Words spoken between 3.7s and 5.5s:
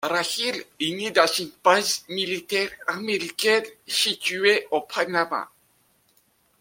située au Panama.